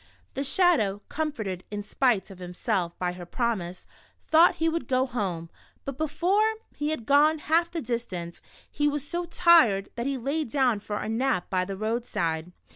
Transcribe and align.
The 0.33 0.43
Shadow, 0.43 1.03
comforted, 1.09 1.63
in 1.69 1.83
spite 1.83 2.31
of 2.31 2.39
himself, 2.39 2.97
by 2.97 3.13
her 3.13 3.25
promise, 3.27 3.85
thought 4.25 4.55
he 4.55 4.67
would 4.67 4.87
go 4.87 5.05
home, 5.05 5.51
but 5.85 5.99
before 5.99 6.55
he 6.75 6.89
had 6.89 7.05
gone 7.05 7.37
half 7.37 7.69
the 7.69 7.83
distance, 7.83 8.41
he 8.67 8.87
was 8.87 9.07
so 9.07 9.25
tired 9.25 9.89
that 9.93 10.07
he 10.07 10.17
lay 10.17 10.43
down 10.43 10.79
for 10.79 10.97
a 10.97 11.07
nap 11.07 11.51
by 11.51 11.65
the 11.65 11.77
roadside. 11.77 12.51